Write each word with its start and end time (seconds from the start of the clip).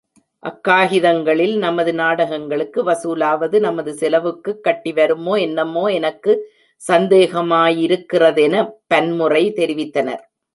அக்காகிதங்களில் 0.43 1.57
நமது 1.57 1.91
நாடகங்களுக்கு 1.93 2.79
வசூலாவது 2.83 3.59
நமது 3.59 3.93
செலவுக்குக் 3.93 4.63
கட்டிவருமோ 4.63 5.39
என்னமோ 5.39 5.87
எனக்கு 5.91 6.33
சந்தேகமாயிருக்கிறதெனப் 6.81 8.73
பன்முறை 8.87 9.53
தெரிவித்தனர். 9.53 10.23